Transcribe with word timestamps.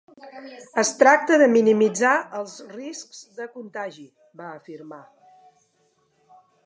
Es 0.83 0.89
tracta 1.01 1.35
de 1.41 1.47
minimitzar 1.51 2.13
els 2.39 2.55
riscs 2.77 3.19
de 3.41 3.47
contagi, 3.59 4.07
va 4.43 4.49
afirmar. 4.55 5.01